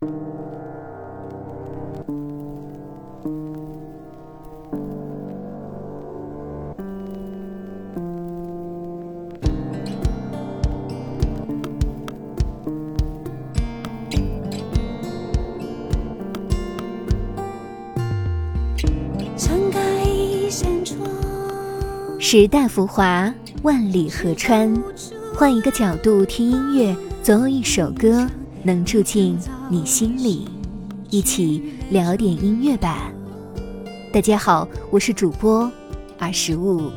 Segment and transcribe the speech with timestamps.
[0.00, 0.06] 时
[22.48, 24.74] 代浮华，万里河川。
[25.34, 28.26] 换一个角度听音乐，总有一首歌
[28.62, 29.38] 能住进
[29.68, 30.48] 你心里。
[31.08, 33.10] 一起聊点音乐吧。
[34.12, 35.70] 大家好，我是主播
[36.18, 36.90] 二十五。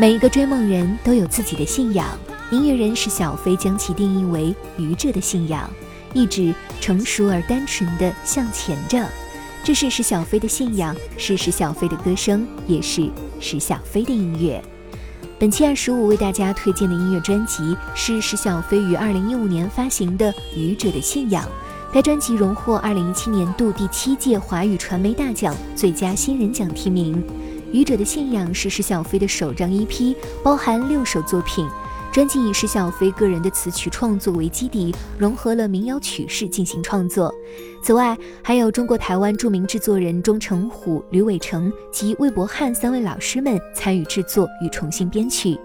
[0.00, 2.06] 每一个追梦人都有自己的信仰，
[2.52, 5.68] 音乐人史小飞将其定义为愚者的信仰，
[6.14, 9.04] 意指成熟而单纯的向前着。
[9.64, 14.62] 这是史小飞的信仰，是史小飞的歌声，也是史小飞的音乐。
[15.36, 21.44] 本期二十五为大家推荐的音乐专辑是史小飞于二零一五年发行的《愚者的信仰》。
[21.92, 27.20] 该专辑荣获二零一七年度第七届华语传媒大奖最佳新人奖提名。
[27.72, 31.66] 愚者的信仰是施小飞的首张 EP，包含六首作品。
[32.10, 37.32] 专辑以施小飞个人的词曲创作为基底，融合了民谣曲式进行创作。
[37.82, 45.56] 此外，还有中国台湾著名制作人钟成虎、吕伟成及魏博翰三位老师们参与制作与重新编曲。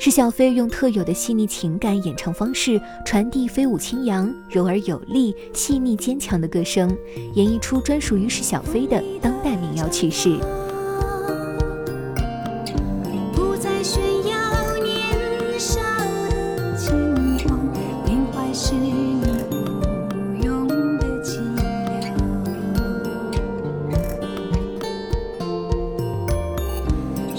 [0.00, 6.94] 施小飞用特有的细腻情感演唱方式，传递飞舞轻扬、柔而有力、细腻坚强的歌声，
[7.34, 10.38] 演绎出专属于施小飞的当代民谣曲式。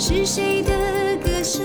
[0.02, 1.62] 是誰的歌手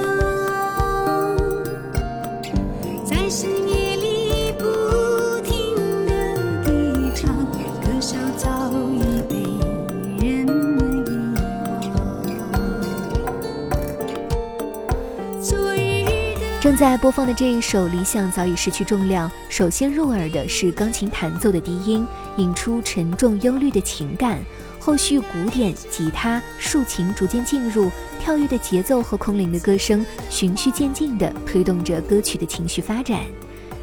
[16.60, 22.04] 正在播放的这一首《理想早已失去重量》，首先入耳的是钢琴弹奏的低音，
[22.38, 24.38] 引出沉重忧虑的情感。
[24.84, 27.90] 后续鼓点、吉他、竖琴逐渐进入，
[28.20, 33.20] 跳跃的节奏和空灵的歌声循序渐进地推动着歌曲的情绪发展。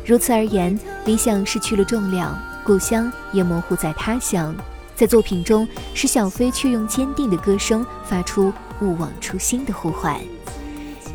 [0.06, 4.56] 如此而言，理想失去了重量，故乡也模糊在他乡。
[4.96, 10.16] 在作品中，使小飞却用坚定的歌声发出勿忘初心的呼唤。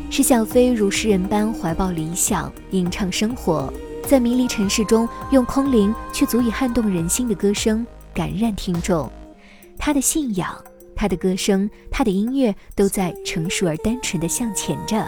[0.09, 3.73] 是小飞如诗人般怀抱理想，吟唱生活，
[4.05, 9.09] 在迷离城市中，用空灵却足以撼动人心的歌声感染听众。
[9.77, 10.63] 他的信仰，
[10.95, 15.07] 他的歌声，他的音乐，都在成熟而单纯的向前着。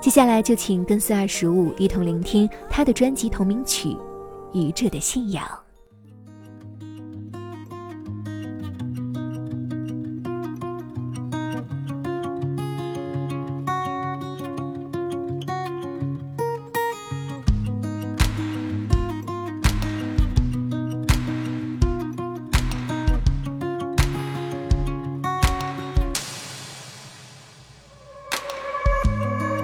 [0.00, 3.88] 接下来就请跟随二十五一同聆听他的专辑同名曲
[4.52, 5.46] 《愚者的信仰》。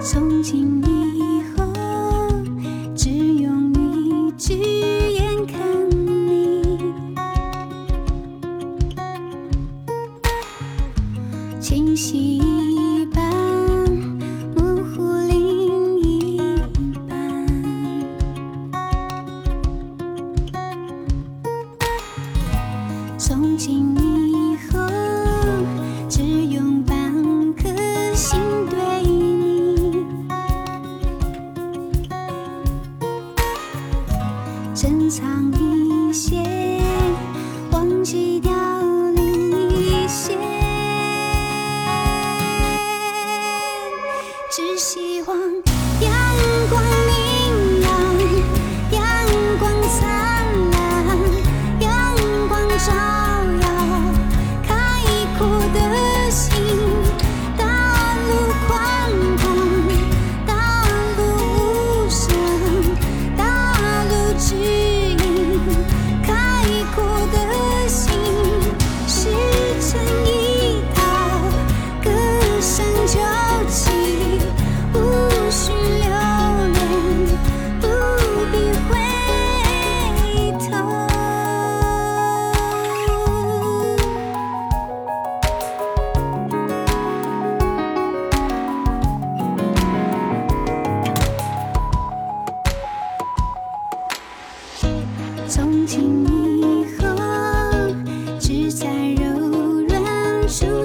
[0.02, 1.62] 从今以后，
[2.96, 5.60] 只用一只眼看
[6.26, 6.78] 你，
[11.60, 12.40] 清晰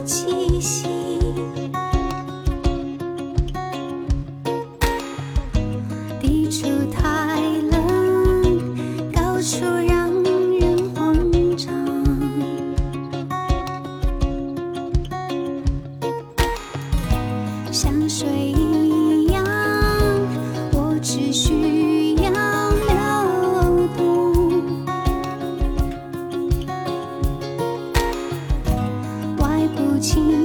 [0.06, 0.88] 气息
[6.22, 7.42] 低处太
[7.72, 10.12] 冷高处让
[10.60, 11.16] 人慌
[11.58, 11.74] 张。
[17.72, 18.45] 香水
[30.14, 30.45] 外